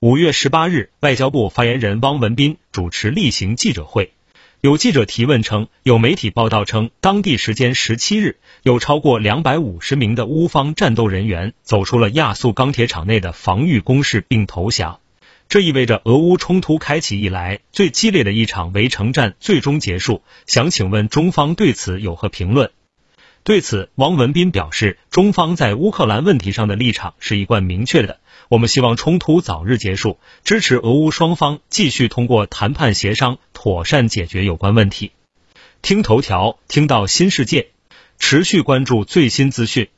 [0.00, 4.12] 五月十八日，外交部发言人汪文斌主持例行记者会。
[4.60, 15.00] 有记者提问称，有媒体报道称，当地时间十七日，有超过两百五十名的乌方战斗人员走出了亚速钢铁厂内的防御工事并投降。
[15.48, 20.20] 这意味着俄乌冲突开启以来最激烈的一场围城战最终结束。
[20.44, 22.70] 想请问中方对此有何评论？
[23.46, 28.18] 对此，王文斌表示，中方在乌克兰问题上的立场是一贯明确的。
[28.48, 35.12] 我们希望冲突早日结束，支持俄乌双方继续通过谈判协商妥善解决有关问题。
[35.80, 37.68] 听头条，听到新世界，
[38.18, 39.90] 持续关注最新资讯。